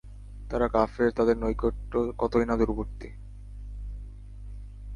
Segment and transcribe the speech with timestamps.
[0.49, 3.09] তারা কাফের, তাদের নৈকট্য কতোই না দূরবর্তী।